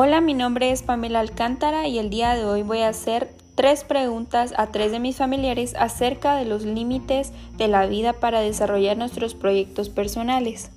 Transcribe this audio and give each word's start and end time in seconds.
Hola, 0.00 0.20
mi 0.20 0.32
nombre 0.32 0.70
es 0.70 0.84
Pamela 0.84 1.18
Alcántara 1.18 1.88
y 1.88 1.98
el 1.98 2.08
día 2.08 2.36
de 2.36 2.44
hoy 2.44 2.62
voy 2.62 2.82
a 2.82 2.88
hacer 2.88 3.30
tres 3.56 3.82
preguntas 3.82 4.54
a 4.56 4.68
tres 4.68 4.92
de 4.92 5.00
mis 5.00 5.16
familiares 5.16 5.74
acerca 5.76 6.36
de 6.36 6.44
los 6.44 6.62
límites 6.64 7.32
de 7.56 7.66
la 7.66 7.84
vida 7.86 8.12
para 8.12 8.40
desarrollar 8.40 8.96
nuestros 8.96 9.34
proyectos 9.34 9.88
personales. 9.88 10.70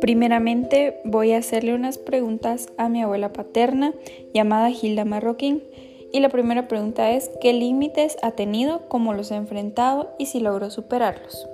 Primeramente 0.00 1.00
voy 1.02 1.32
a 1.32 1.38
hacerle 1.38 1.74
unas 1.74 1.98
preguntas 1.98 2.68
a 2.78 2.88
mi 2.88 3.02
abuela 3.02 3.32
paterna 3.32 3.92
llamada 4.32 4.70
Hilda 4.70 5.04
Marroquín 5.04 5.64
y 6.14 6.20
la 6.20 6.28
primera 6.28 6.68
pregunta 6.68 7.10
es, 7.10 7.28
¿qué 7.40 7.52
límites 7.52 8.16
ha 8.22 8.30
tenido, 8.30 8.88
cómo 8.88 9.14
los 9.14 9.32
ha 9.32 9.36
enfrentado 9.36 10.14
y 10.16 10.26
si 10.26 10.38
logró 10.38 10.70
superarlos? 10.70 11.48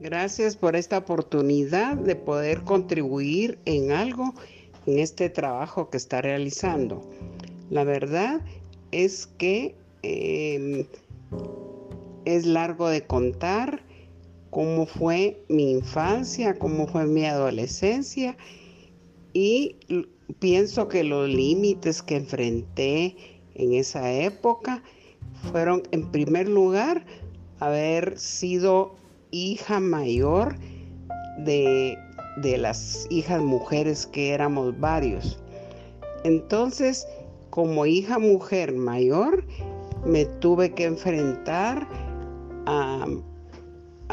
Gracias 0.00 0.56
por 0.56 0.74
esta 0.74 0.98
oportunidad 0.98 1.96
de 1.96 2.16
poder 2.16 2.62
contribuir 2.62 3.60
en 3.64 3.92
algo 3.92 4.34
en 4.86 4.98
este 4.98 5.30
trabajo 5.30 5.88
que 5.88 5.98
está 5.98 6.20
realizando. 6.20 7.08
La 7.70 7.84
verdad 7.84 8.40
es 8.90 9.28
que 9.38 9.76
em, 10.02 10.84
es 12.26 12.44
largo 12.44 12.88
de 12.88 13.06
contar 13.06 13.82
cómo 14.50 14.84
fue 14.84 15.42
mi 15.48 15.70
infancia, 15.70 16.58
cómo 16.58 16.86
fue 16.86 17.06
mi 17.06 17.24
adolescencia 17.24 18.36
y 19.32 19.76
pienso 20.38 20.88
que 20.88 21.04
los 21.04 21.28
límites 21.28 22.02
que 22.02 22.16
enfrenté 22.16 23.16
en 23.54 23.72
esa 23.72 24.12
época 24.12 24.82
fueron 25.50 25.82
en 25.92 26.10
primer 26.10 26.48
lugar 26.48 27.06
haber 27.60 28.18
sido 28.18 28.96
hija 29.30 29.80
mayor 29.80 30.56
de, 31.44 31.96
de 32.38 32.58
las 32.58 33.06
hijas 33.10 33.42
mujeres 33.42 34.06
que 34.06 34.30
éramos 34.30 34.78
varios. 34.80 35.38
Entonces, 36.24 37.06
como 37.50 37.86
hija 37.86 38.18
mujer 38.18 38.72
mayor, 38.72 39.46
me 40.04 40.24
tuve 40.24 40.72
que 40.72 40.84
enfrentar 40.84 41.86
a, 42.66 43.06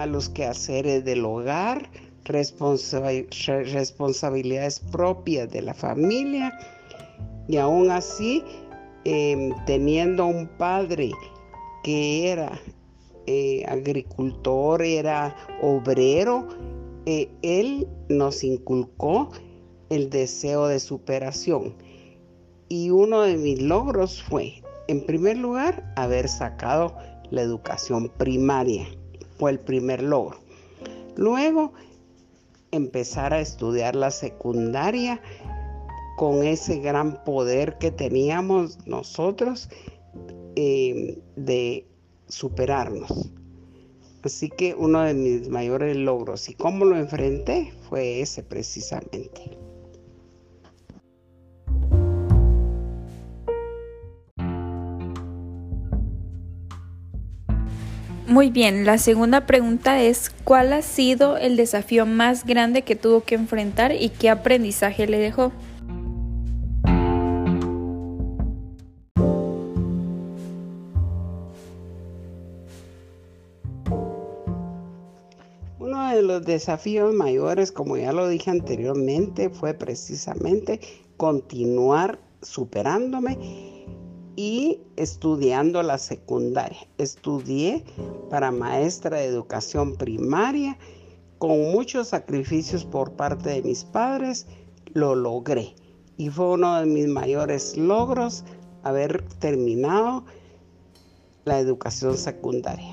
los 0.08 0.30
quehaceres 0.30 1.06
del 1.06 1.24
hogar, 1.26 1.90
responsabilidades 2.26 4.80
propias 4.80 5.52
de 5.52 5.62
la 5.62 5.74
familia 5.74 6.58
y 7.48 7.58
aún 7.58 7.92
así 7.92 8.44
em, 9.04 9.52
teniendo 9.66 10.26
un 10.26 10.48
padre 10.58 11.12
que 11.84 12.32
era 12.32 12.58
eh, 13.28 13.66
agricultor, 13.68 14.82
era 14.82 15.36
obrero, 15.62 16.48
eh, 17.06 17.30
él 17.42 17.88
nos 18.10 18.44
inculcó 18.44 19.30
el 19.90 20.10
deseo 20.10 20.68
de 20.68 20.80
superación. 20.80 21.76
Y 22.70 22.90
uno 22.90 23.22
de 23.22 23.38
mis 23.38 23.62
logros 23.62 24.24
fue, 24.24 24.64
en 24.88 25.06
primer 25.06 25.38
lugar, 25.38 25.94
haber 25.96 26.28
sacado 26.28 26.96
la 27.34 27.42
educación 27.42 28.10
primaria. 28.10 28.86
Fue 29.40 29.50
el 29.50 29.60
primer 29.60 30.04
logro. 30.04 30.38
Luego, 31.16 31.74
empezar 32.72 33.34
a 33.34 33.42
estudiar 33.42 33.96
la 33.96 34.12
secundaria 34.12 35.20
con 36.16 36.44
ese 36.44 36.78
gran 36.78 37.24
poder 37.24 37.80
que 37.80 37.90
teníamos 37.90 38.86
nosotros 38.86 39.70
eh, 40.56 41.20
de 41.36 41.88
superarnos. 42.28 43.32
Así 44.22 44.50
que 44.50 44.76
uno 44.76 45.02
de 45.02 45.16
mis 45.16 45.50
mayores 45.50 45.98
logros 45.98 46.48
y 46.50 46.54
cómo 46.54 46.86
lo 46.86 46.98
enfrenté 46.98 47.74
fue 47.90 48.22
ese 48.22 48.44
precisamente. 48.44 49.53
Muy 58.34 58.50
bien, 58.50 58.84
la 58.84 58.98
segunda 58.98 59.46
pregunta 59.46 60.02
es, 60.02 60.32
¿cuál 60.44 60.74
ha 60.74 60.82
sido 60.82 61.38
el 61.38 61.56
desafío 61.56 62.08
más 62.08 62.48
grande 62.48 62.82
que 62.82 62.96
tuvo 62.96 63.22
que 63.22 63.36
enfrentar 63.36 63.92
y 63.94 64.10
qué 64.10 64.32
aprendizaje 64.32 65.06
le 65.06 65.20
dejó? 65.20 65.52
Uno 75.78 76.10
de 76.16 76.24
los 76.24 76.44
desafíos 76.44 77.14
mayores, 77.14 77.72
como 77.72 77.98
ya 77.98 78.14
lo 78.14 78.28
dije 78.28 78.50
anteriormente, 78.50 79.52
fue 79.52 79.76
precisamente 79.76 80.80
continuar 81.18 82.18
superándome 82.42 83.73
y 84.36 84.80
estudiando 84.96 85.84
la 85.84 85.98
secundaria. 85.98 86.88
Estudié 86.98 87.84
para 88.30 88.52
maestra 88.52 89.18
de 89.18 89.26
educación 89.26 89.96
primaria. 89.96 90.78
Con 91.38 91.72
muchos 91.72 92.10
sacrificios 92.10 92.86
por 92.86 93.12
parte 93.14 93.50
de 93.50 93.62
mis 93.62 93.84
padres, 93.84 94.48
lo 94.94 95.16
logré. 95.16 95.76
Y 96.18 96.30
fue 96.30 96.52
uno 96.52 96.80
de 96.80 96.86
mis 96.86 97.08
mayores 97.08 97.76
logros 97.76 98.44
haber 98.84 99.24
terminado 99.40 100.24
la 101.46 101.60
educación 101.60 102.18
secundaria. 102.18 102.93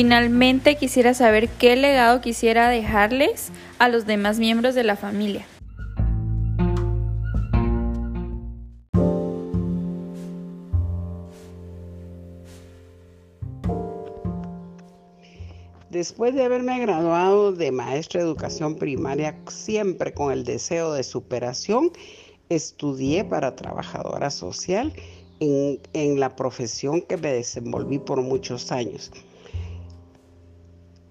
Finalmente 0.00 0.76
quisiera 0.76 1.12
saber 1.12 1.48
qué 1.48 1.74
legado 1.74 2.20
quisiera 2.20 2.68
dejarles 2.68 3.50
a 3.80 3.88
los 3.88 4.06
demás 4.06 4.38
miembros 4.38 4.76
de 4.76 4.84
la 4.84 4.94
familia. 4.94 5.44
Después 15.90 16.32
de 16.36 16.44
haberme 16.44 16.78
graduado 16.78 17.50
de 17.50 17.72
maestra 17.72 18.20
de 18.20 18.28
educación 18.28 18.76
primaria, 18.76 19.36
siempre 19.48 20.14
con 20.14 20.30
el 20.30 20.44
deseo 20.44 20.92
de 20.92 21.02
superación, 21.02 21.90
estudié 22.48 23.24
para 23.24 23.56
trabajadora 23.56 24.30
social 24.30 24.92
en, 25.40 26.20
la 26.20 26.36
profesión 26.36 27.02
que 27.02 27.16
me 27.16 27.32
desenvolví 27.32 27.98
por 27.98 28.22
muchos 28.22 28.70
años. 28.70 29.10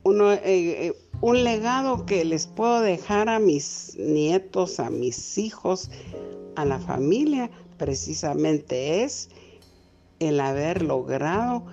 Eh, 0.09 0.39
eh, 0.43 0.93
un 1.19 1.43
legado 1.43 2.05
que 2.05 2.23
les 2.23 2.47
puedo 2.47 2.79
dejar 2.79 3.27
a 3.27 3.39
mis 3.39 3.97
nietos, 3.99 4.79
a 4.79 4.89
mis 4.89 5.37
hijos, 5.37 5.89
a 6.55 6.63
la 6.63 6.79
familia, 6.79 7.49
precisamente 7.77 9.03
es 9.03 9.29
el 10.19 10.39
haber 10.39 10.81
logrado 10.81 11.65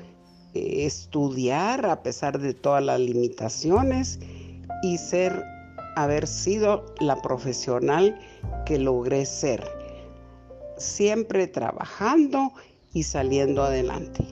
eh, 0.53 0.85
estudiar 0.85 1.87
a 1.87 2.03
pesar 2.03 2.41
de 2.41 2.55
todas 2.55 2.83
las 2.83 2.99
limitaciones 2.99 4.19
y 4.83 4.99
ser, 4.99 5.45
haber 5.95 6.27
sido 6.27 6.87
la 6.99 7.23
profesional 7.23 8.19
que 8.67 8.79
logré 8.79 9.27
ser, 9.27 9.65
siempre 10.77 11.47
trabajando 11.47 12.53
y 12.93 13.05
saliendo 13.05 13.63
adelante. 13.63 14.25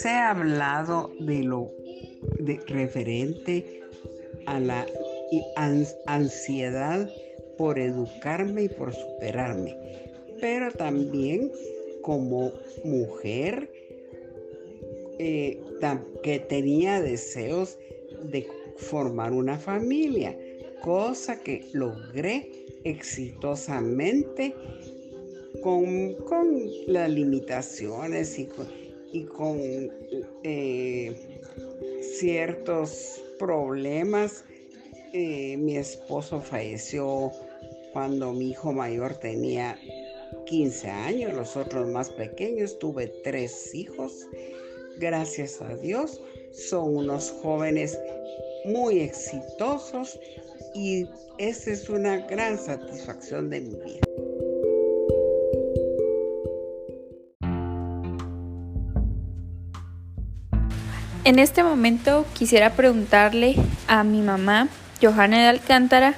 Les 0.00 0.06
he 0.06 0.16
hablado 0.16 1.12
de 1.20 1.42
lo 1.42 1.70
referente 2.68 3.82
a 4.46 4.58
la 4.58 4.86
ansiedad 6.06 7.06
por 7.58 7.78
educarme 7.78 8.62
y 8.62 8.68
por 8.70 8.94
superarme, 8.94 9.76
pero 10.40 10.72
también 10.72 11.52
como 12.00 12.50
mujer 12.82 13.70
eh, 15.18 15.60
que 16.22 16.38
tenía 16.38 17.02
deseos 17.02 17.76
de 18.22 18.48
formar 18.78 19.32
una 19.32 19.58
familia, 19.58 20.34
cosa 20.82 21.38
que 21.40 21.68
logré 21.74 22.50
exitosamente 22.84 24.54
con, 25.62 26.14
con 26.14 26.70
las 26.86 27.10
limitaciones 27.10 28.38
y 28.38 28.46
con, 28.46 28.79
y 29.12 29.24
con 29.24 29.58
eh, 30.42 31.14
ciertos 32.18 33.22
problemas. 33.38 34.44
Eh, 35.12 35.56
mi 35.56 35.76
esposo 35.76 36.40
falleció 36.40 37.32
cuando 37.92 38.32
mi 38.32 38.50
hijo 38.50 38.72
mayor 38.72 39.16
tenía 39.16 39.76
15 40.46 40.88
años, 40.88 41.34
los 41.34 41.56
otros 41.56 41.88
más 41.88 42.10
pequeños, 42.10 42.78
tuve 42.78 43.08
tres 43.24 43.74
hijos. 43.74 44.26
Gracias 44.98 45.60
a 45.60 45.74
Dios, 45.76 46.20
son 46.52 46.96
unos 46.96 47.30
jóvenes 47.42 47.98
muy 48.64 49.00
exitosos 49.00 50.20
y 50.74 51.06
esa 51.38 51.70
es 51.70 51.88
una 51.88 52.18
gran 52.26 52.58
satisfacción 52.58 53.48
de 53.50 53.60
mi 53.62 53.74
vida. 53.76 54.29
En 61.22 61.38
este 61.38 61.62
momento 61.62 62.24
quisiera 62.32 62.72
preguntarle 62.72 63.54
a 63.88 64.04
mi 64.04 64.22
mamá, 64.22 64.68
Johanna 65.02 65.38
de 65.38 65.48
Alcántara, 65.48 66.14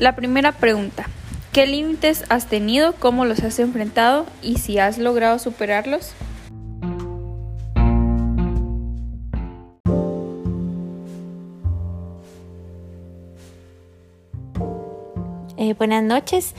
la 0.00 0.16
primera 0.16 0.50
pregunta. 0.50 1.06
¿Qué 1.52 1.68
límites 1.68 2.24
has 2.28 2.48
tenido? 2.48 2.94
¿Cómo 2.94 3.24
los 3.24 3.38
has 3.44 3.60
enfrentado? 3.60 4.26
¿Y 4.42 4.56
si 4.58 4.80
has 4.80 4.98
logrado 4.98 5.38
superarlos? 5.38 6.14
Eh, 15.56 15.74
buenas 15.78 16.02
noches. 16.02 16.56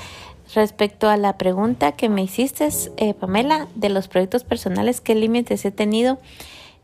Respecto 0.55 1.09
a 1.09 1.17
la 1.17 1.37
pregunta 1.37 1.91
que 1.91 2.07
me 2.07 2.23
hiciste, 2.23 2.69
eh, 2.95 3.13
Pamela, 3.13 3.67
de 3.75 3.89
los 3.89 4.07
proyectos 4.07 4.45
personales, 4.45 5.01
¿qué 5.01 5.15
límites 5.15 5.65
he 5.65 5.71
tenido? 5.71 6.19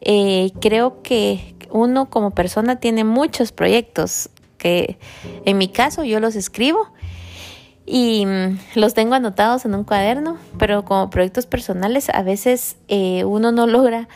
Eh, 0.02 0.52
creo 0.62 1.02
que 1.02 1.56
uno 1.72 2.10
como 2.10 2.32
persona 2.32 2.78
tiene 2.78 3.04
muchos 3.04 3.52
proyectos 3.52 4.30
que 4.58 4.98
en 5.46 5.58
mi 5.58 5.68
caso 5.70 6.04
yo 6.04 6.20
los 6.20 6.36
escribo 6.36 6.88
y 7.86 8.26
mm, 8.26 8.60
los 8.76 8.94
tengo 8.94 9.16
anotados 9.16 9.66
en 9.66 9.74
un 9.74 9.84
cuaderno, 9.84 10.38
pero 10.58 10.86
como 10.86 11.10
proyectos 11.10 11.46
personales 11.46 12.10
a 12.10 12.22
veces 12.22 12.76
eh, 12.88 13.24
uno 13.26 13.52
no 13.52 13.68
logra 13.68 14.08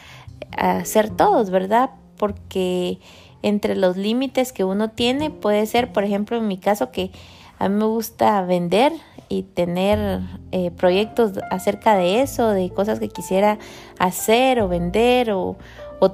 hacer 0.58 1.10
todos, 1.10 1.50
¿verdad? 1.50 1.90
Porque 2.18 3.00
entre 3.42 3.76
los 3.76 3.98
límites 3.98 4.54
que 4.54 4.64
uno 4.64 4.90
tiene 4.90 5.30
puede 5.30 5.66
ser, 5.66 5.92
por 5.92 6.04
ejemplo, 6.04 6.38
en 6.38 6.48
mi 6.48 6.58
caso 6.58 6.92
que 6.92 7.12
a 7.58 7.70
mí 7.70 7.76
me 7.76 7.86
gusta 7.86 8.42
vender 8.44 8.94
y 9.30 9.44
tener 9.44 10.22
eh, 10.52 10.72
proyectos 10.72 11.34
acerca 11.52 11.96
de 11.96 12.22
eso, 12.22 12.50
de 12.50 12.70
cosas 12.70 13.00
que 13.00 13.10
quisiera 13.10 13.58
hacer 14.00 14.62
o 14.62 14.68
vender 14.68 15.32
o, 15.32 15.56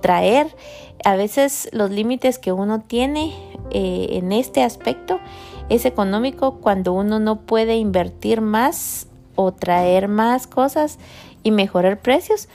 traer. 0.02 0.56
A 1.04 1.16
veces 1.16 1.68
los 1.72 1.90
límites 1.90 2.38
que 2.38 2.52
uno 2.52 2.80
tiene 2.80 3.34
eh, 3.72 4.10
en 4.12 4.32
este 4.32 4.62
aspecto 4.62 5.20
es 5.68 5.86
económico 5.86 6.60
cuando 6.62 6.94
uno 6.94 7.20
no 7.20 7.40
puede 7.42 7.78
invertir 7.78 8.42
más 8.42 9.08
o 9.34 9.52
traer 9.52 10.08
más 10.08 10.46
cosas 10.46 11.00
y 11.42 11.50
mejorar 11.50 12.02
precios. 12.02 12.50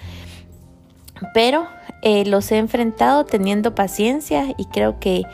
Pero 1.32 1.66
eh, 2.02 2.24
los 2.24 2.52
he 2.52 2.58
enfrentado 2.58 3.24
teniendo 3.24 3.74
paciencia 3.74 4.54
y 4.56 4.66
creo 4.66 5.00
que 5.00 5.24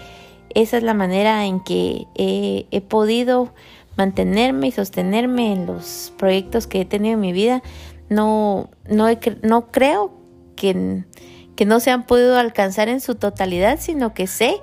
esa 0.54 0.76
es 0.76 0.82
la 0.82 0.94
manera 0.94 1.46
en 1.46 1.60
que 1.60 2.06
he, 2.14 2.80
podido 2.82 3.52
mantenerme 4.00 4.68
y 4.68 4.72
sostenerme 4.72 5.52
en 5.52 5.66
los 5.66 6.14
proyectos 6.16 6.66
que 6.66 6.80
he 6.80 6.84
tenido 6.86 7.14
en 7.14 7.20
mi 7.20 7.34
vida. 7.34 7.62
No, 8.08 8.70
no, 8.88 9.08
no 9.42 9.70
creo 9.70 10.10
que, 10.56 11.04
que 11.54 11.66
no 11.66 11.80
se 11.80 11.90
han 11.90 12.06
podido 12.06 12.38
alcanzar 12.38 12.88
en 12.88 13.02
su 13.02 13.16
totalidad, 13.16 13.78
sino 13.78 14.14
que 14.14 14.26
sé 14.26 14.54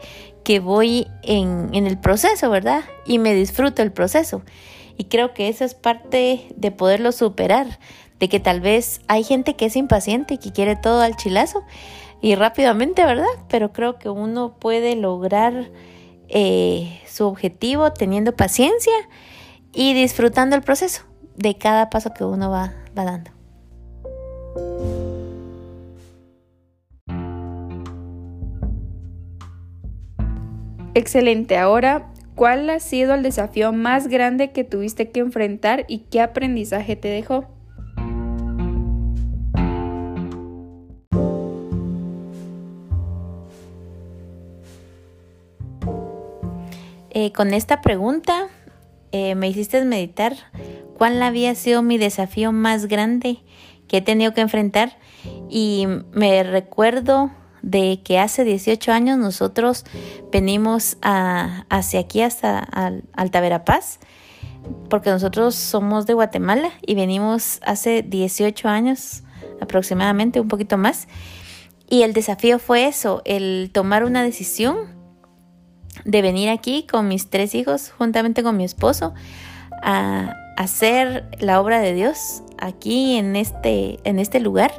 que 0.44 0.60
voy 0.60 1.06
en, 1.22 1.70
en 1.74 1.86
el 1.86 2.00
proceso, 2.00 2.50
¿verdad? 2.50 2.82
Y 3.06 3.20
me 3.20 3.36
disfruto 3.36 3.84
el 3.84 3.92
proceso. 3.92 4.42
Y 4.98 5.04
creo 5.04 5.36
que 5.36 5.50
esa 5.50 5.66
es 5.66 5.76
parte 5.76 6.48
de 6.56 6.72
poderlo 6.72 7.12
superar, 7.12 7.78
de 8.20 8.30
que 8.30 8.40
tal 8.40 8.60
vez 8.60 9.02
hay 9.08 9.24
gente 9.24 9.56
que 9.56 9.68
es 9.68 9.76
impaciente 9.76 10.34
y 10.34 10.38
que 10.40 10.52
quiere 10.52 10.76
todo 10.76 11.02
al 11.02 11.16
chilazo 11.16 11.64
y 12.22 12.34
rápidamente, 12.34 13.06
¿verdad? 13.06 13.28
Pero 13.50 13.72
creo 13.72 14.00
que 14.00 14.10
uno 14.10 14.56
puede 14.58 14.96
lograr 14.96 15.70
eh, 16.30 17.02
su 17.08 17.26
objetivo 17.26 17.92
teniendo 17.94 18.36
paciencia 18.36 18.94
y 19.74 19.94
disfrutando 19.94 20.56
el 20.56 20.62
proceso 20.62 21.04
de 21.36 21.58
cada 21.58 21.90
paso 21.90 22.14
que 22.14 22.24
uno 22.24 22.50
va, 22.50 22.74
va 22.98 23.06
dando. 23.06 23.32
Excelente. 30.94 31.58
Ahora, 31.60 32.12
¿cuál 32.34 32.68
ha 32.72 32.80
sido 32.80 33.14
el 33.14 33.22
desafío 33.22 33.72
más 33.72 34.08
grande 34.08 34.52
que 34.52 34.64
tuviste 34.64 35.12
que 35.12 35.20
enfrentar 35.20 35.86
y 35.88 36.00
qué 36.10 36.22
aprendizaje 36.22 36.96
te 36.96 37.08
dejó? 37.08 37.57
Eh, 47.28 47.34
con 47.34 47.54
esta 47.54 47.82
pregunta 47.82 48.48
eh, 49.12 49.36
me 49.36 49.50
hiciste 49.50 49.84
meditar 49.84 50.34
cuál 50.98 51.22
había 51.22 51.56
sido 51.56 51.82
mi 51.82 51.98
desafío 51.98 52.54
más 52.54 52.86
grande 52.86 53.40
que 53.90 53.98
he 53.98 54.02
tenido 54.02 54.34
que 54.34 54.40
enfrentar 54.40 54.98
y 55.50 55.88
me 56.14 56.42
recuerdo 56.44 57.32
de 57.62 58.00
que 58.02 58.18
hace 58.18 58.46
18 58.46 58.94
años 58.94 59.18
nosotros 59.18 59.84
venimos 60.32 60.98
hacia 61.02 62.00
aquí 62.00 62.22
hasta 62.22 62.60
Alta 63.12 63.42
Verapaz, 63.42 64.00
porque 64.90 65.10
nosotros 65.10 65.54
somos 65.56 66.06
de 66.06 66.14
Guatemala 66.14 66.72
y 66.82 66.96
venimos 66.96 67.60
hace 67.66 68.04
18 68.04 68.70
años 68.70 69.24
aproximadamente, 69.60 70.40
un 70.40 70.48
poquito 70.48 70.78
más. 70.78 71.10
Y 71.90 72.04
el 72.04 72.14
desafío 72.14 72.58
fue 72.58 72.88
eso, 72.88 73.22
el 73.26 73.70
tomar 73.74 74.06
una 74.06 74.24
decisión 74.24 74.97
de 76.06 76.22
venir 76.22 76.50
aquí 76.50 76.86
con 76.90 77.08
mis 77.08 77.30
tres 77.30 77.56
hijos, 77.56 77.92
juntamente 77.98 78.44
con 78.44 78.58
mi 78.58 78.64
esposo, 78.64 79.14
a 79.84 80.36
hacer 80.58 81.28
la 81.40 81.62
obra 81.62 81.80
de 81.80 81.94
Dios 81.94 82.44
aquí 82.58 83.16
en 83.18 83.36
este, 83.36 84.00
en 84.04 84.20
este 84.20 84.40
lugar, 84.40 84.72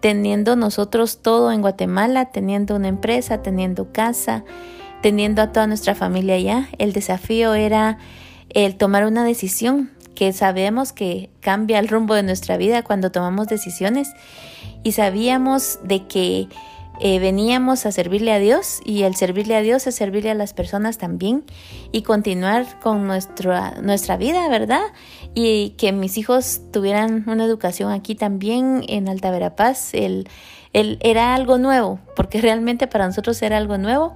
teniendo 0.00 0.56
nosotros 0.56 1.20
todo 1.22 1.52
en 1.52 1.60
Guatemala, 1.60 2.26
teniendo 2.26 2.76
una 2.76 2.88
empresa, 2.88 3.42
teniendo 3.42 3.92
casa, 3.92 4.44
teniendo 5.02 5.42
a 5.42 5.52
toda 5.52 5.66
nuestra 5.66 5.94
familia 5.94 6.36
allá. 6.36 6.68
El 6.78 6.92
desafío 6.92 7.54
era 7.54 7.98
el 8.50 8.76
tomar 8.76 9.04
una 9.06 9.24
decisión 9.24 9.90
que 10.14 10.32
sabemos 10.32 10.92
que 10.92 11.30
cambia 11.40 11.78
el 11.78 11.88
rumbo 11.88 12.14
de 12.14 12.22
nuestra 12.22 12.56
vida 12.56 12.82
cuando 12.82 13.12
tomamos 13.12 13.48
decisiones 13.48 14.12
y 14.82 14.92
sabíamos 14.92 15.78
de 15.82 16.06
que 16.06 16.48
eh, 16.98 17.18
veníamos 17.18 17.84
a 17.84 17.92
servirle 17.92 18.32
a 18.32 18.38
Dios 18.38 18.80
y 18.84 19.02
el 19.02 19.16
servirle 19.16 19.54
a 19.54 19.60
Dios 19.60 19.86
es 19.86 19.94
servirle 19.94 20.30
a 20.30 20.34
las 20.34 20.54
personas 20.54 20.96
también 20.96 21.44
y 21.92 22.02
continuar 22.02 22.80
con 22.80 23.06
nuestra, 23.06 23.72
nuestra 23.82 24.16
vida, 24.16 24.48
¿verdad? 24.48 24.82
Y 25.34 25.70
que 25.76 25.92
mis 25.92 26.16
hijos 26.16 26.62
tuvieran 26.72 27.24
una 27.26 27.44
educación 27.44 27.92
aquí 27.92 28.14
también 28.14 28.82
en 28.88 29.08
Alta 29.10 29.30
Verapaz. 29.30 29.92
El, 29.92 30.26
el, 30.72 30.98
era 31.02 31.34
algo 31.34 31.58
nuevo, 31.58 32.00
porque 32.16 32.40
realmente 32.42 32.86
para 32.86 33.06
nosotros 33.06 33.42
era 33.42 33.58
algo 33.58 33.76
nuevo 33.76 34.14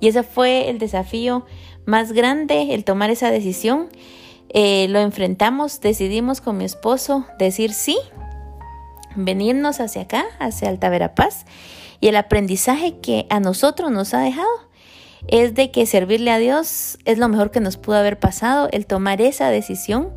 y 0.00 0.08
ese 0.08 0.22
fue 0.22 0.70
el 0.70 0.78
desafío 0.78 1.44
más 1.84 2.12
grande, 2.12 2.74
el 2.74 2.84
tomar 2.84 3.10
esa 3.10 3.30
decisión. 3.30 3.88
Eh, 4.48 4.86
lo 4.88 5.00
enfrentamos, 5.00 5.80
decidimos 5.80 6.40
con 6.40 6.56
mi 6.56 6.64
esposo 6.64 7.26
decir 7.38 7.72
sí, 7.72 7.98
venirnos 9.14 9.80
hacia 9.80 10.02
acá, 10.02 10.24
hacia 10.38 10.70
Alta 10.70 10.88
Verapaz 10.88 11.44
y 12.04 12.08
el 12.08 12.16
aprendizaje 12.16 12.98
que 12.98 13.26
a 13.30 13.40
nosotros 13.40 13.90
nos 13.90 14.12
ha 14.12 14.20
dejado 14.20 14.50
es 15.26 15.54
de 15.54 15.70
que 15.70 15.86
servirle 15.86 16.30
a 16.32 16.36
Dios 16.36 16.98
es 17.06 17.16
lo 17.16 17.30
mejor 17.30 17.50
que 17.50 17.60
nos 17.60 17.78
pudo 17.78 17.96
haber 17.96 18.18
pasado, 18.18 18.68
el 18.72 18.84
tomar 18.84 19.22
esa 19.22 19.48
decisión. 19.48 20.10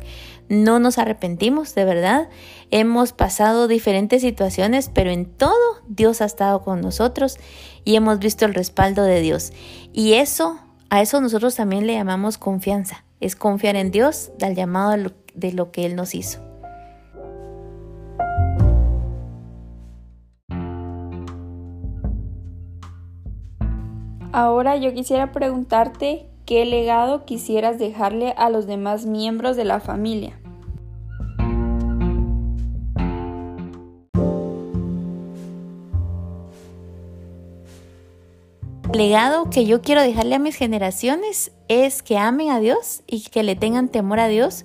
No 0.50 0.80
nos 0.80 0.98
arrepentimos, 0.98 1.74
de 1.74 1.86
verdad. 1.86 2.28
Hemos 2.70 3.14
pasado 3.14 3.68
diferentes 3.68 4.20
situaciones, 4.20 4.90
pero 4.92 5.10
en 5.10 5.24
todo 5.24 5.56
Dios 5.88 6.20
ha 6.20 6.26
estado 6.26 6.60
con 6.60 6.82
nosotros 6.82 7.38
y 7.86 7.96
hemos 7.96 8.18
visto 8.18 8.44
el 8.44 8.52
respaldo 8.52 9.04
de 9.04 9.22
Dios. 9.22 9.54
Y 9.94 10.12
eso, 10.12 10.58
a 10.90 11.00
eso 11.00 11.22
nosotros 11.22 11.54
también 11.54 11.86
le 11.86 11.94
llamamos 11.94 12.36
confianza. 12.36 13.06
Es 13.20 13.34
confiar 13.34 13.76
en 13.76 13.90
Dios, 13.92 14.30
del 14.36 14.54
llamado 14.54 15.10
de 15.34 15.52
lo 15.54 15.72
que 15.72 15.86
Él 15.86 15.96
nos 15.96 16.14
hizo. 16.14 16.47
Ahora 24.40 24.76
yo 24.76 24.94
quisiera 24.94 25.32
preguntarte 25.32 26.28
qué 26.46 26.64
legado 26.64 27.24
quisieras 27.24 27.76
dejarle 27.80 28.34
a 28.36 28.50
los 28.50 28.68
demás 28.68 29.04
miembros 29.04 29.56
de 29.56 29.64
la 29.64 29.80
familia. 29.80 30.38
legado 38.92 39.50
que 39.50 39.66
yo 39.66 39.82
quiero 39.82 40.02
dejarle 40.02 40.36
a 40.36 40.38
mis 40.38 40.54
generaciones 40.54 41.50
es 41.66 42.04
que 42.04 42.16
amen 42.16 42.50
a 42.50 42.60
Dios 42.60 43.02
y 43.08 43.22
que 43.22 43.42
le 43.42 43.56
tengan 43.56 43.88
temor 43.88 44.20
a 44.20 44.28
Dios 44.28 44.64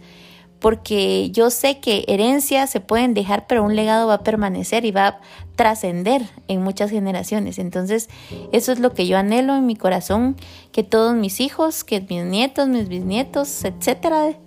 porque 0.63 1.29
yo 1.31 1.49
sé 1.49 1.81
que 1.81 2.05
herencias 2.07 2.69
se 2.69 2.79
pueden 2.79 3.13
dejar, 3.13 3.47
pero 3.47 3.65
un 3.65 3.75
legado 3.75 4.07
va 4.07 4.13
a 4.13 4.23
permanecer 4.23 4.85
y 4.85 4.91
va 4.91 5.07
a 5.07 5.19
trascender 5.57 6.21
en 6.47 6.63
muchas 6.63 6.89
generaciones. 6.89 7.59
Entonces, 7.59 8.07
eso 8.53 8.71
es 8.71 8.79
lo 8.79 8.93
que 8.93 9.05
yo 9.05 9.17
anhelo 9.17 9.57
en 9.57 9.65
mi 9.65 9.75
corazón, 9.75 10.37
que 10.71 10.81
todos 10.81 11.15
mis 11.15 11.41
hijos, 11.41 11.83
que 11.83 11.99
mis 11.99 12.23
nietos, 12.23 12.69
mis 12.69 12.87
bisnietos, 12.87 13.65
etcétera, 13.65 14.37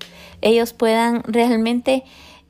ellos 0.41 0.73
puedan 0.73 1.23
realmente 1.25 2.03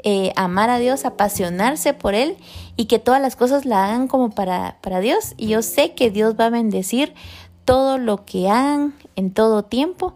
eh, 0.05 0.33
amar 0.37 0.71
a 0.71 0.79
Dios, 0.79 1.05
apasionarse 1.05 1.93
por 1.93 2.15
Él 2.15 2.37
y 2.77 2.85
que 2.85 3.01
todas 3.01 3.21
las 3.21 3.35
cosas 3.35 3.65
la 3.65 3.87
hagan 3.87 4.07
como 4.07 4.31
para, 4.31 4.77
para 4.81 5.01
Dios. 5.01 5.35
Y 5.37 5.49
yo 5.49 5.63
sé 5.63 5.93
que 5.95 6.13
Dios 6.13 6.37
va 6.39 6.47
a 6.47 6.51
bendecir 6.51 7.15
todo 7.65 7.99
lo 7.99 8.25
que 8.25 8.49
hagan 8.49 8.95
en 9.17 9.33
todo 9.33 9.65
tiempo 9.65 10.15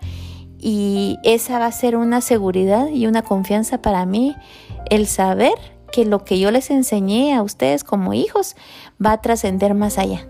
y 0.60 1.18
esa 1.22 1.58
va 1.58 1.66
a 1.66 1.72
ser 1.72 1.96
una 1.96 2.20
seguridad 2.20 2.88
y 2.88 3.06
una 3.06 3.22
confianza 3.22 3.80
para 3.80 4.04
mí, 4.04 4.36
el 4.90 5.06
saber 5.06 5.54
que 5.92 6.04
lo 6.04 6.24
que 6.24 6.38
yo 6.38 6.50
les 6.50 6.70
enseñé 6.70 7.34
a 7.34 7.42
ustedes 7.42 7.84
como 7.84 8.14
hijos 8.14 8.56
va 9.04 9.12
a 9.12 9.20
trascender 9.20 9.74
más 9.74 9.98
allá. 9.98 10.26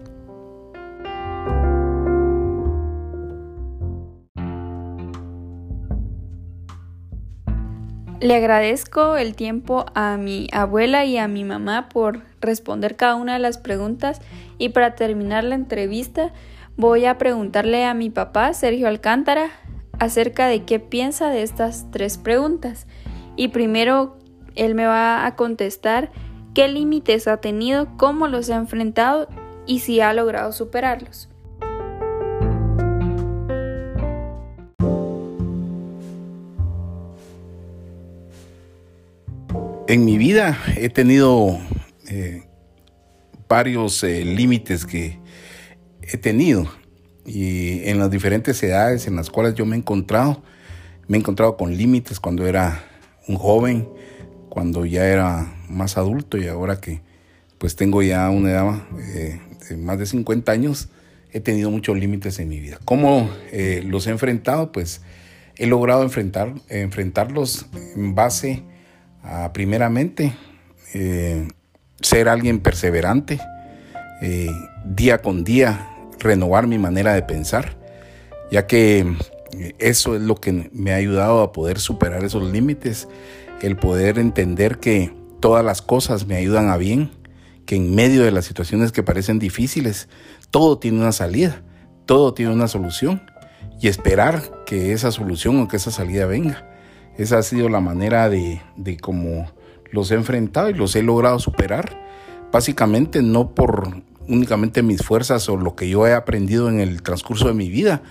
Le 8.21 8.35
agradezco 8.35 9.17
el 9.17 9.35
tiempo 9.35 9.87
a 9.95 10.19
mi 10.19 10.47
abuela 10.53 11.07
y 11.07 11.17
a 11.17 11.27
mi 11.27 11.43
mamá 11.43 11.89
por 11.89 12.21
responder 12.43 12.95
cada 12.97 13.15
una 13.15 13.33
de 13.33 13.39
las 13.39 13.57
preguntas 13.57 14.21
y 14.59 14.69
para 14.69 14.95
terminar 14.95 15.43
la 15.43 15.55
entrevista 15.55 16.31
voy 16.77 17.07
a 17.07 17.17
preguntarle 17.17 17.87
a 17.87 17.95
mi 17.95 18.11
papá, 18.11 18.53
Sergio 18.53 18.89
Alcántara, 18.89 19.49
acerca 20.01 20.49
de 20.49 20.65
qué 20.65 20.81
piensa 20.81 21.29
de 21.31 21.43
estas 21.43 21.87
tres 21.93 22.19
preguntas. 22.19 22.89
Y 23.37 23.49
primero 23.49 24.19
él 24.57 24.75
me 24.75 24.87
va 24.87 25.25
a 25.27 25.37
contestar 25.37 26.11
qué 26.55 26.67
límites 26.67 27.29
ha 27.29 27.37
tenido, 27.37 27.97
cómo 27.97 28.27
los 28.27 28.51
ha 28.51 28.57
enfrentado 28.57 29.29
y 29.67 29.81
si 29.81 30.01
ha 30.01 30.13
logrado 30.13 30.51
superarlos. 30.53 31.29
En 39.87 40.05
mi 40.05 40.19
vida 40.19 40.57
he 40.77 40.89
tenido 40.89 41.59
eh, 42.09 42.45
varios 43.49 44.03
eh, 44.05 44.25
límites 44.25 44.87
que 44.87 45.19
he 46.01 46.17
tenido 46.17 46.69
y 47.27 47.89
en 47.89 47.99
las 47.99 48.11
diferentes 48.11 48.63
edades 48.63 49.07
en 49.07 49.17
las 49.17 49.31
cuales 49.31 49.55
yo 49.55 49.67
me 49.67 49.77
he 49.77 49.79
encontrado, 49.79 50.43
me 51.09 51.17
he 51.17 51.21
encontrado 51.21 51.57
con 51.57 51.77
límites 51.77 52.21
cuando 52.21 52.47
era 52.47 52.85
un 53.29 53.37
joven, 53.37 53.89
cuando 54.49 54.85
ya 54.85 55.07
era 55.07 55.53
más 55.69 55.97
adulto 55.97 56.39
y 56.39 56.49
ahora 56.49 56.81
que 56.81 57.01
pues 57.59 57.77
tengo 57.77 58.03
ya 58.03 58.29
una 58.31 58.51
edad 58.51 58.83
eh, 59.15 59.41
de 59.69 59.77
más 59.77 59.99
de 59.99 60.07
50 60.07 60.51
años, 60.51 60.89
he 61.33 61.41
tenido 61.41 61.71
muchos 61.71 61.97
límites 61.97 62.39
en 62.39 62.49
mi 62.49 62.59
vida. 62.59 62.79
¿Cómo 62.85 63.31
los 63.85 64.07
he 64.07 64.11
enfrentado? 64.11 64.73
Pues 64.73 65.03
he 65.57 65.67
logrado 65.67 66.03
enfrentar, 66.03 66.55
enfrentarlos 66.69 67.67
en 67.95 68.15
base 68.15 68.65
primeramente, 69.53 70.33
eh, 70.95 71.49
ser 72.01 72.29
alguien 72.29 72.61
perseverante, 72.61 73.41
eh, 74.23 74.51
día 74.85 75.19
con 75.23 75.45
día 75.45 75.90
renovar 76.21 76.67
mi 76.67 76.79
manera 76.79 77.15
de 77.15 77.23
pensar, 77.23 77.77
ya 78.51 78.67
que 78.67 79.01
eh, 79.53 79.75
eso 79.79 80.15
es 80.15 80.23
lo 80.23 80.37
que 80.37 80.71
me 80.73 80.93
ha 80.93 80.97
ayudado 80.97 81.43
a 81.43 81.53
poder 81.53 81.79
superar 81.81 82.25
esos 82.25 82.51
límites, 82.51 83.09
el 83.63 83.77
poder 83.77 84.19
entender 84.19 84.79
que 84.79 85.13
todas 85.41 85.65
las 85.65 85.83
cosas 85.83 86.27
me 86.27 86.37
ayudan 86.37 86.69
a 86.69 86.77
bien, 86.77 87.11
que 87.67 87.77
en 87.77 87.95
medio 87.95 88.23
de 88.23 88.31
las 88.31 88.45
situaciones 88.45 88.93
que 88.93 89.03
parecen 89.03 89.39
difíciles, 89.39 90.09
todo 90.51 90.79
tiene 90.79 91.01
una 91.01 91.13
salida, 91.13 91.63
todo 92.07 92.35
tiene 92.35 92.53
una 92.53 92.69
solución 92.69 93.23
y 93.81 93.89
esperar 93.89 94.65
que 94.67 94.93
esa 94.93 95.13
solución 95.13 95.61
o 95.61 95.69
que 95.69 95.77
esa 95.77 95.91
salida 95.91 96.27
venga. 96.27 96.67
Esa 97.17 97.39
ha 97.39 97.43
sido 97.43 97.69
la 97.69 97.81
manera 97.81 98.29
de, 98.29 98.61
de 98.77 98.97
cómo 98.97 99.51
los 99.91 100.11
he 100.11 100.15
enfrentado 100.15 100.71
y 100.71 100.75
los 100.75 100.97
he 100.97 101.03
logrado 101.03 101.39
superar. 101.39 102.01
Básicamente 102.51 103.23
no 103.23 103.55
por 103.55 104.03
únicamente 104.31 104.83
mis 104.83 105.03
fuerzas 105.03 105.49
o 105.49 105.57
lo 105.57 105.75
que 105.75 105.89
yo 105.89 106.07
he 106.07 106.15
aprendido 106.15 106.69
en 106.69 106.81
el 106.81 107.03
transcurso 107.03 107.49
de 107.49 107.55
mi 107.55 107.69
vida, 107.69 108.03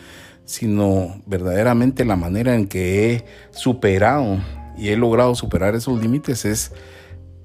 sino 0.46 1.22
verdaderamente 1.26 2.06
la 2.06 2.16
manera 2.16 2.56
en 2.56 2.68
que 2.68 3.14
he 3.14 3.26
superado 3.52 4.40
y 4.78 4.90
he 4.90 4.98
logrado 4.98 5.36
superar 5.36 5.76
esos 5.76 6.02
límites 6.02 6.46
es 6.46 6.72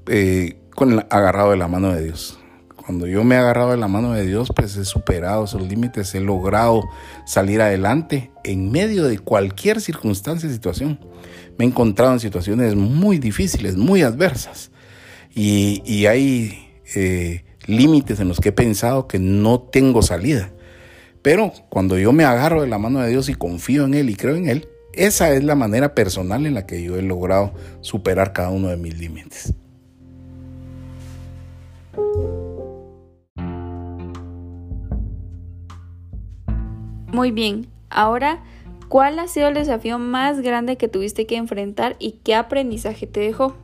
eh, 0.06 0.58
con 0.74 0.92
el 0.92 1.06
agarrado 1.10 1.50
de 1.50 1.56
la 1.56 1.68
mano 1.68 1.92
de 1.92 2.04
Dios. 2.04 2.38
Cuando 2.76 3.06
yo 3.06 3.24
me 3.24 3.34
he 3.34 3.38
agarrado 3.38 3.70
de 3.70 3.78
la 3.78 3.88
mano 3.88 4.12
de 4.12 4.26
Dios, 4.26 4.52
pues 4.54 4.76
he 4.76 4.84
superado 4.84 5.44
esos 5.44 5.62
límites, 5.62 6.14
he 6.14 6.20
logrado 6.20 6.82
salir 7.24 7.62
adelante 7.62 8.30
en 8.44 8.70
medio 8.70 9.04
de 9.04 9.18
cualquier 9.18 9.80
circunstancia 9.80 10.48
y 10.48 10.52
situación 10.52 10.98
me 11.56 11.64
he 11.64 11.68
encontrado 11.68 12.12
en 12.12 12.20
situaciones 12.20 12.74
muy 12.74 13.18
difíciles, 13.18 13.76
muy 13.76 14.02
adversas. 14.02 14.70
Y, 15.34 16.06
hay 16.06 16.68
eh, 16.94 17.44
límites 17.66 18.20
en 18.20 18.28
los 18.28 18.40
que 18.40 18.50
he 18.50 18.52
pensado 18.52 19.08
que 19.08 19.18
no 19.18 19.60
tengo 19.60 20.02
salida. 20.02 20.50
Pero 21.22 21.52
cuando 21.68 21.98
yo 21.98 22.12
me 22.12 22.24
agarro 22.24 22.62
de 22.62 22.68
la 22.68 22.78
mano 22.78 23.00
de 23.00 23.10
Dios 23.10 23.28
y 23.28 23.34
confío 23.34 23.84
en 23.84 23.94
Él 23.94 24.10
y 24.10 24.14
creo 24.14 24.36
en 24.36 24.48
Él, 24.48 24.68
esa 24.92 25.32
es 25.32 25.42
la 25.42 25.54
manera 25.54 25.94
personal 25.94 26.46
en 26.46 26.54
la 26.54 26.66
que 26.66 26.82
yo 26.82 26.96
he 26.96 27.02
logrado 27.02 27.52
superar 27.80 28.32
cada 28.32 28.50
uno 28.50 28.68
de 28.68 28.76
mis 28.76 28.98
límites. 28.98 29.54
Muy 37.12 37.30
bien, 37.30 37.68
ahora 37.90 38.42
¿Cuál 38.94 39.18
ha 39.18 39.26
sido 39.26 39.48
el 39.48 39.54
desafío 39.54 39.98
más 39.98 40.40
grande 40.40 40.76
que 40.76 40.86
tuviste 40.86 41.26
que 41.26 41.36
enfrentar 41.36 41.96
y 41.98 42.20
qué 42.22 42.36
aprendizaje 42.36 43.08
te 43.08 43.18
dejó? 43.18 43.56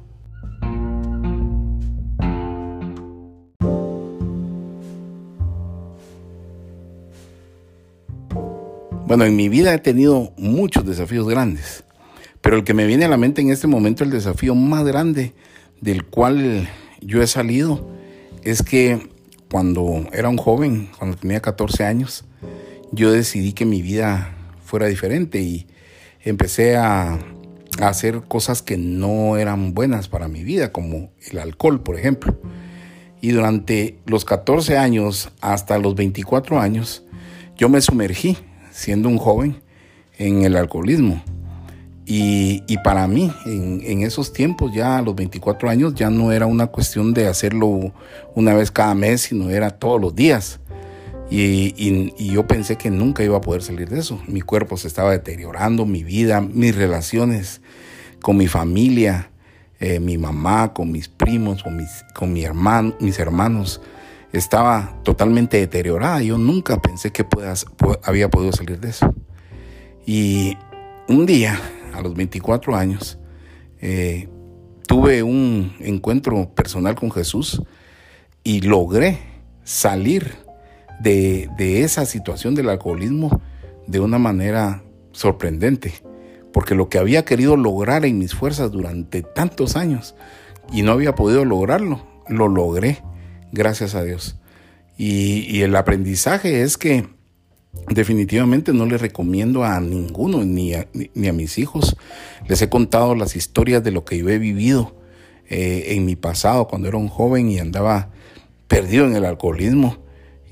Bueno, 9.10 9.24
en 9.24 9.34
mi 9.34 9.48
vida 9.48 9.74
he 9.74 9.78
tenido 9.78 10.32
muchos 10.36 10.86
desafíos 10.86 11.26
grandes, 11.26 11.82
pero 12.40 12.54
el 12.54 12.62
que 12.62 12.74
me 12.74 12.86
viene 12.86 13.06
a 13.06 13.08
la 13.08 13.16
mente 13.16 13.42
en 13.42 13.50
este 13.50 13.66
momento, 13.66 14.04
el 14.04 14.10
desafío 14.10 14.54
más 14.54 14.84
grande 14.84 15.34
del 15.80 16.04
cual 16.06 16.68
yo 17.00 17.20
he 17.20 17.26
salido, 17.26 17.90
es 18.44 18.62
que 18.62 19.08
cuando 19.50 20.06
era 20.12 20.28
un 20.28 20.36
joven, 20.36 20.90
cuando 20.96 21.16
tenía 21.16 21.40
14 21.40 21.82
años, 21.86 22.24
yo 22.92 23.10
decidí 23.10 23.52
que 23.52 23.64
mi 23.64 23.82
vida 23.82 24.32
fuera 24.64 24.86
diferente 24.86 25.40
y 25.40 25.66
empecé 26.22 26.76
a, 26.76 27.18
hacer 27.80 28.22
cosas 28.28 28.62
que 28.62 28.76
no 28.76 29.38
eran 29.38 29.74
buenas 29.74 30.06
para 30.06 30.28
mi 30.28 30.44
vida, 30.44 30.70
como 30.70 31.10
el 31.28 31.40
alcohol, 31.40 31.82
por 31.82 31.98
ejemplo. 31.98 32.40
Y 33.20 33.32
durante 33.32 33.98
los 34.06 34.24
14 34.24 34.78
años 34.78 35.32
hasta 35.40 35.80
los 35.80 35.96
24 35.96 36.60
años, 36.60 37.02
yo 37.56 37.68
me 37.68 37.80
sumergí, 37.80 38.36
siendo 38.70 39.08
un 39.08 39.18
joven, 39.18 39.60
en 40.18 40.42
el 40.42 40.56
alcoholismo. 40.56 41.22
Y, 42.12 42.76
para 42.82 43.06
mí, 43.06 43.32
en, 43.46 43.82
en, 43.84 44.02
esos 44.02 44.32
tiempos, 44.32 44.72
ya 44.74 44.98
a 44.98 45.02
los 45.02 45.14
24 45.14 45.70
años, 45.70 45.94
ya 45.94 46.10
no 46.10 46.32
era 46.32 46.46
una 46.46 46.66
cuestión 46.66 47.14
de 47.14 47.28
hacerlo 47.28 47.92
una 48.34 48.52
vez 48.52 48.72
cada 48.72 48.94
mes, 48.96 49.20
sino 49.20 49.48
era 49.48 49.70
todos 49.70 50.00
los 50.00 50.14
días. 50.14 50.58
Y, 51.30 52.32
yo 52.32 52.46
pensé 52.46 52.76
que 52.76 52.90
nunca 52.90 53.22
iba 53.22 53.36
a 53.36 53.40
poder 53.40 53.62
salir 53.62 53.88
de 53.88 54.00
eso. 54.00 54.20
Mi 54.26 54.40
cuerpo 54.40 54.76
se 54.76 54.88
estaba 54.88 55.12
deteriorando, 55.12 55.86
mi 55.86 56.02
vida, 56.02 56.40
mis 56.40 56.74
relaciones 56.74 57.60
con 58.20 58.36
mi 58.36 58.48
familia, 58.48 59.30
eh, 59.78 60.00
mi 60.00 60.18
mamá, 60.18 60.74
con 60.74 60.90
mis 60.90 61.08
primos, 61.08 61.62
con 61.62 61.76
mis, 61.76 62.04
con 62.14 62.32
mi 62.32 62.42
hermano, 62.42 62.94
mis 63.00 63.18
hermanos, 63.18 63.80
estaba 64.32 64.98
totalmente 65.02 65.58
deteriorada. 65.58 66.22
Yo 66.22 66.38
nunca 66.38 66.80
pensé 66.80 67.12
que 67.12 67.26
había 68.02 68.28
podido 68.28 68.52
salir 68.52 68.80
de 68.80 68.90
eso. 68.90 69.14
Y 70.06 70.56
un 71.08 71.26
día, 71.26 71.60
a 71.94 72.00
los 72.00 72.14
24 72.14 72.76
años, 72.76 73.18
eh, 73.80 74.28
tuve 74.86 75.22
un 75.22 75.74
encuentro 75.80 76.50
personal 76.54 76.94
con 76.94 77.10
Jesús 77.10 77.62
y 78.42 78.60
logré 78.62 79.18
salir 79.64 80.34
de, 81.00 81.48
esa 81.82 82.04
situación 82.04 82.54
del 82.54 82.68
alcoholismo 82.68 83.40
de 83.86 84.00
una 84.00 84.18
manera 84.18 84.82
sorprendente, 85.12 85.94
porque 86.52 86.74
lo 86.74 86.88
que 86.88 86.98
había 86.98 87.24
querido 87.24 87.56
lograr 87.56 88.04
en 88.04 88.18
mis 88.18 88.34
fuerzas 88.34 88.70
durante 88.70 89.22
tantos 89.22 89.76
años 89.76 90.14
y 90.72 90.82
no 90.82 90.92
había 90.92 91.14
podido 91.14 91.44
lograrlo, 91.44 92.06
lo 92.28 92.48
logré, 92.48 93.02
gracias 93.52 93.94
a 93.94 94.02
Dios. 94.02 94.36
Y, 94.96 95.62
el 95.62 95.74
aprendizaje 95.76 96.62
es 96.62 96.76
que 96.76 97.06
definitivamente 97.88 98.72
no 98.72 98.84
le 98.84 98.98
recomiendo 98.98 99.64
a 99.64 99.80
ninguno, 99.80 100.44
ni 100.44 100.74
a, 100.74 100.88
ni 101.14 101.28
a, 101.28 101.32
mis 101.32 101.56
hijos. 101.56 101.96
Les 102.48 102.60
he 102.60 102.68
contado 102.68 103.14
las 103.14 103.34
historias 103.34 103.82
de 103.82 103.92
lo 103.92 104.04
que 104.04 104.18
yo 104.18 104.28
he 104.28 104.38
vivido 104.38 104.94
eh, 105.48 105.94
en 105.94 106.04
mi 106.04 106.16
pasado 106.16 106.68
cuando 106.68 106.88
era 106.88 106.98
un 106.98 107.08
joven 107.08 107.50
y 107.50 107.58
andaba 107.58 108.10
perdido 108.68 109.06
en 109.06 109.16
el 109.16 109.24
alcoholismo. 109.24 109.96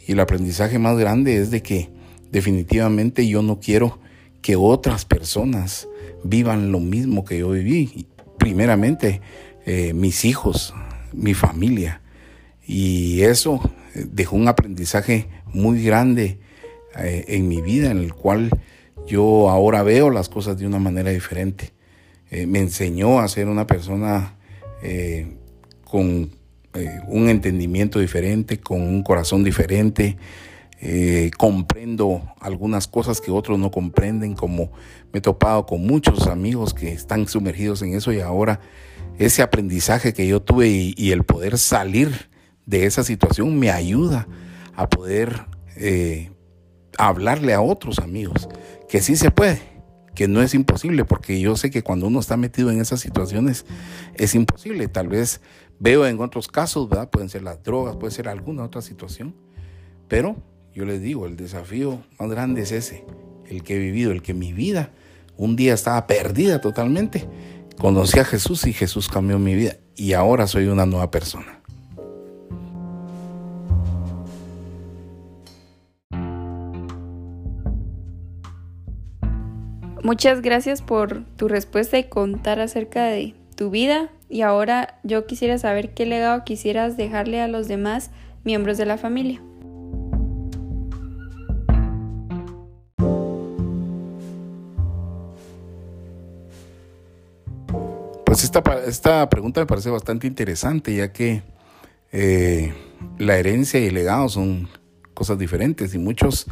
Y 0.07 0.13
el 0.13 0.21
aprendizaje 0.21 0.79
más 0.79 0.97
grande 0.97 1.37
es 1.37 1.51
de 1.51 1.63
que 1.63 1.91
definitivamente 2.33 3.29
yo 3.29 3.43
no 3.43 3.61
quiero 3.61 3.99
que 4.41 4.57
otras 4.57 5.05
personas 5.05 5.89
vivan 6.25 6.73
lo 6.73 6.81
mismo 6.81 7.25
que 7.25 7.39
yo 7.39 7.51
viví. 7.51 8.07
Primeramente, 8.39 9.21
eh, 9.67 9.93
mis 9.93 10.25
hijos, 10.25 10.73
mi 11.13 11.35
familia. 11.35 12.01
Y 12.69 13.23
eso 13.23 13.61
eh, 13.95 14.07
dejó 14.13 14.37
un 14.37 14.47
aprendizaje 14.47 15.27
muy 15.53 15.83
grande 15.83 16.39
eh, 16.97 17.25
en 17.29 17.49
mi 17.49 17.61
vida, 17.61 17.91
en 17.91 17.99
el 17.99 18.15
cual 18.15 18.51
yo 19.07 19.51
ahora 19.51 19.83
veo 19.83 20.11
las 20.11 20.29
cosas 20.29 20.59
de 20.59 20.67
una 20.67 20.79
manera 20.79 21.11
diferente. 21.11 21.73
me 22.31 22.59
enseñó 22.59 23.21
a 23.21 23.29
ser 23.29 23.49
una 23.49 23.67
persona 23.67 24.37
con 25.85 26.31
un 27.07 27.29
entendimiento 27.31 28.01
diferente, 28.01 28.61
con 28.61 28.83
un 28.83 29.03
corazón 29.03 29.45
diferente, 29.45 30.19
eh, 30.81 31.33
comprendo 31.37 32.23
algunas 32.39 32.87
cosas 32.87 33.21
que 33.21 33.33
otros 33.33 33.59
no 33.59 33.73
comprenden, 33.73 34.35
como 34.35 34.71
me 35.13 35.19
he 35.19 35.21
topado 35.21 35.67
con 35.67 35.85
muchos 35.85 36.29
amigos 36.29 36.73
que 36.73 36.93
están 36.93 37.27
sumergidos 37.27 37.83
en 37.83 37.95
eso 37.95 38.13
y 38.13 38.21
ahora 38.21 38.61
ese 39.19 39.43
aprendizaje 39.43 40.13
que 40.13 40.29
yo 40.29 40.41
tuve 40.41 40.69
y, 40.69 41.11
el 41.11 41.25
poder 41.25 41.59
salir 41.59 42.28
de 42.69 42.85
esa 42.85 43.03
situación 43.03 43.59
me 43.59 43.71
ayuda 43.71 44.29
a 44.77 44.91
poder 44.91 45.47
eh, 45.77 46.31
hablarle 46.99 47.55
a 47.55 47.63
otros 47.63 47.99
amigos 47.99 48.47
que 48.91 49.01
sí 49.01 49.17
se 49.17 49.31
puede, 49.31 49.63
que 50.15 50.29
no 50.29 50.43
es 50.43 50.53
imposible, 50.53 51.07
porque 51.07 51.41
yo 51.41 51.57
sé 51.57 51.71
que 51.71 51.83
cuando 51.83 52.07
uno 52.07 52.21
está 52.21 52.37
metido 52.37 52.71
en 52.71 52.79
esas 52.79 53.01
situaciones 53.01 53.65
es 54.15 54.35
imposible. 54.35 54.87
Tal 54.87 55.09
vez 55.09 55.41
veo 55.79 56.07
en 56.07 56.21
otros 56.21 56.47
casos. 56.49 56.89
Pueden 57.11 57.31
ser 57.31 57.43
las 57.43 57.63
drogas, 57.63 57.97
puede 57.97 58.13
ser 58.13 58.29
alguna 58.29 58.65
otra 58.65 58.83
situación, 58.83 59.35
pero 60.07 60.37
yo 60.75 60.85
les 60.85 61.01
digo, 61.01 61.25
el 61.25 61.37
desafío 61.37 62.03
más 62.19 62.29
grande 62.29 62.63
es 62.63 62.73
ese, 62.73 63.07
el 63.49 63.63
que 63.63 63.77
he 63.77 63.79
vivido, 63.79 64.13
el 64.13 64.21
que 64.21 64.35
mi 64.35 64.53
vida 64.53 64.93
un 65.39 65.57
día 65.57 65.73
estaba 65.73 66.07
perdida 66.07 66.61
totalmente. 66.61 67.27
Conocí 67.79 68.19
a 68.19 68.25
Jesús 68.25 68.67
y 68.67 68.75
Jesús 68.75 69.09
cambió 69.09 69.39
mi 69.39 69.55
vida 69.55 69.77
y 69.97 70.13
ahora 70.13 70.47
soy 70.47 70.67
una 70.67 70.85
nueva 70.85 71.11
persona. 71.11 71.58
Muchas 80.09 80.41
gracias 80.41 80.81
por 80.81 81.23
tu 81.37 81.49
respuesta 81.49 81.99
y 81.99 82.05
contar 82.05 82.61
acerca 82.61 83.05
de 83.05 83.35
tu 83.57 83.69
vida. 83.69 84.09
Y 84.31 84.41
ahora 84.41 84.99
yo 85.03 85.27
quisiera 85.27 85.59
saber 85.59 85.93
qué 85.93 86.07
legado 86.07 86.45
quisieras 86.45 86.97
dejarle 86.97 87.43
a 87.43 87.47
los 87.47 87.69
demás 87.69 88.11
miembros 88.43 88.79
de 88.79 88.87
la 88.87 88.97
familia. 88.97 89.43
Pues 98.25 98.45
esta, 98.45 98.63
esta 98.87 99.29
pregunta 99.29 99.61
me 99.61 99.67
parece 99.67 99.91
bastante 99.91 100.27
interesante, 100.27 100.97
ya 100.97 101.13
que 101.13 101.43
eh, 102.13 102.73
la 103.19 103.37
herencia 103.37 103.79
y 103.79 103.89
el 103.89 103.95
legado 103.95 104.31
son 104.31 104.71
cosas 105.13 105.39
diferentes 105.39 105.95
y 105.95 105.99
muchos 105.99 106.47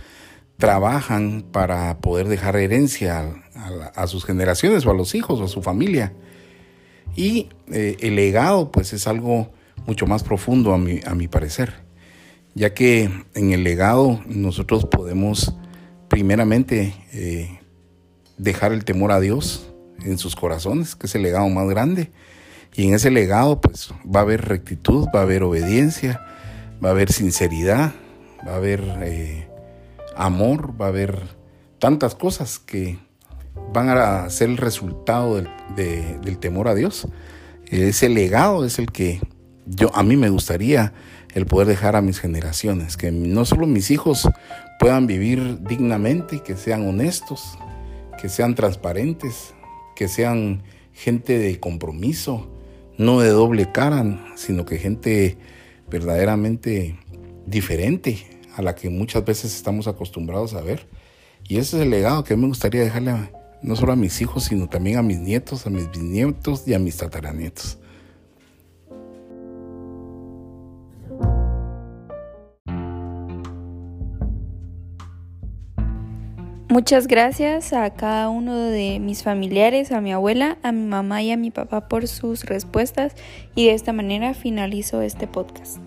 trabajan 0.58 1.44
para 1.52 1.98
poder 1.98 2.28
dejar 2.28 2.57
herencia 2.57 3.35
a, 3.94 4.07
sus 4.07 4.24
generaciones 4.24 4.87
o 4.87 4.90
a 4.90 4.94
los 4.94 5.14
hijos 5.14 5.40
o 5.40 5.44
a 5.44 5.48
su 5.48 5.62
familia. 5.62 6.12
Y 7.14 7.48
eh, 7.70 7.96
el 8.00 8.16
legado 8.16 8.70
pues 8.70 8.92
es 8.92 9.07
algo 9.07 9.52
mucho 9.87 10.07
más 10.07 10.22
profundo 10.22 10.72
a 10.72 10.78
mi, 10.78 11.00
a 11.07 11.14
mi 11.14 11.28
parecer, 11.28 11.74
ya 12.54 12.74
que 12.74 13.11
en 13.35 13.52
el 13.52 13.64
legado 13.64 14.20
nosotros 14.26 14.87
podemos 14.87 15.54
primeramente 16.09 16.94
eh, 17.12 17.61
dejar 18.38 18.72
el 18.72 18.85
temor 18.85 19.12
a 19.12 19.20
Dios, 19.20 19.66
en 20.04 20.18
sus 20.18 20.37
corazones, 20.37 20.94
que 20.94 21.07
es 21.07 21.14
el 21.14 21.22
legado 21.22 21.48
más 21.48 21.68
grande. 21.68 22.11
Y 22.74 22.87
en 22.87 22.94
ese 22.94 23.11
legado 23.11 23.61
pues 23.61 23.90
va 24.04 24.20
a 24.20 24.22
haber 24.22 24.42
rectitud, 24.46 25.07
va 25.14 25.20
a 25.20 25.22
haber 25.22 25.42
obediencia, 25.42 26.20
va 26.85 26.88
a 26.88 26.92
haber 26.92 27.11
sinceridad, 27.12 27.92
va 28.46 28.52
a 28.52 28.57
haber 28.57 28.83
eh, 29.02 29.48
amor, 30.16 30.81
va 30.81 30.87
a 30.87 30.88
haber 30.88 31.22
tantas 31.79 32.14
cosas 32.14 32.59
que 32.59 32.98
van 33.72 33.88
a 33.88 34.29
ser 34.31 34.48
el 34.48 34.57
resultado 34.57 35.42
del, 35.76 36.38
temor 36.38 36.68
a 36.68 36.74
Dios. 36.74 37.09
Ese 37.66 38.09
legado 38.09 38.64
es 38.64 38.79
el 38.79 38.92
que 38.92 39.20
yo 39.66 39.94
a 39.94 40.02
mí 40.02 40.16
me 40.16 40.31
gustaría 40.31 40.92
el 41.35 41.46
poder 41.46 41.68
dejar 41.68 41.96
a 41.96 42.02
mis 42.02 42.18
generaciones, 42.18 42.96
que 42.96 43.11
no 43.11 43.44
solo 43.44 43.66
mis 43.66 43.90
hijos 43.90 44.29
puedan 44.79 45.07
vivir 45.07 45.62
dignamente, 45.62 46.40
que 46.42 46.57
sean 46.57 46.88
honestos, 46.88 47.59
que 48.20 48.29
sean 48.29 48.55
transparentes, 48.55 49.55
que 49.94 50.09
sean 50.09 50.62
gente 50.92 51.38
de 51.38 51.61
compromiso, 51.61 52.48
no 52.96 53.20
de 53.20 53.29
doble 53.29 53.70
cara, 53.70 54.05
sino 54.37 54.64
que 54.64 54.79
gente 54.79 55.37
verdaderamente 55.90 56.98
diferente 57.46 58.36
a 58.57 58.62
la 58.62 58.75
que 58.75 58.88
muchas 58.88 59.25
veces 59.25 59.55
estamos 59.55 59.87
acostumbrados 59.87 60.55
a 60.55 60.62
ver. 60.62 60.87
Y 61.47 61.59
ese 61.59 61.77
es 61.77 61.83
el 61.83 61.90
legado 61.90 62.25
que 62.25 62.37
me 62.37 62.47
gustaría 62.47 62.81
dejarle 62.81 63.31
no 63.62 63.77
solo 63.77 63.92
a 63.92 63.97
mis 63.97 64.21
hijos, 64.21 64.45
sino 64.45 64.69
también 64.69 64.99
a 64.99 65.03
mis 65.03 65.19
nietos, 65.19 65.66
a 65.66 65.71
mis 65.71 65.90
bisnietos 65.90 66.66
y 66.66 66.75
a 66.75 66.79
mis 66.79 66.97
tataranietos. 66.97 67.79
Muchas 76.69 77.07
gracias 77.07 77.73
a 77.73 77.88
cada 77.90 78.29
uno 78.29 78.55
de 78.55 78.99
mis 78.99 79.23
familiares, 79.23 79.92
a 79.92 80.01
mi 80.01 80.12
abuela, 80.12 80.59
a 80.62 80.73
mi 80.73 80.85
mamá 80.85 81.23
y 81.23 81.31
a 81.31 81.37
mi 81.37 81.51
papá 81.51 81.88
por 81.88 82.07
sus 82.07 82.45
respuestas 82.45 83.14
y 83.55 83.66
de 83.66 83.73
esta 83.73 83.92
manera 83.92 84.35
finalizo 84.35 85.01
este 85.01 85.27
podcast. 85.27 85.86